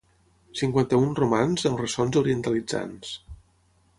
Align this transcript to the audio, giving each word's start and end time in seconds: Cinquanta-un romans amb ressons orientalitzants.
Cinquanta-un 0.59 1.11
romans 1.19 1.67
amb 1.71 1.83
ressons 1.83 2.19
orientalitzants. 2.23 3.15